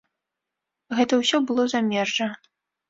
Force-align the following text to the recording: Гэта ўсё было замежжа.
Гэта 1.01 1.21
ўсё 1.21 1.37
было 1.51 1.69
замежжа. 1.77 2.29